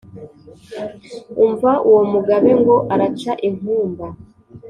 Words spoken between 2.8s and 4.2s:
araca inkumba